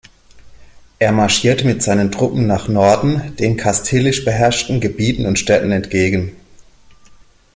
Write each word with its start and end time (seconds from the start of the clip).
Er 0.97 1.11
marschierte 1.11 1.63
mit 1.67 1.83
seinen 1.83 2.11
Truppen 2.11 2.47
nach 2.47 2.67
Norden, 2.67 3.35
den 3.35 3.55
kastilisch 3.55 4.25
beherrschten 4.25 4.79
Gebieten 4.81 5.27
und 5.27 5.37
Städten 5.37 5.71
entgegen. 5.71 6.35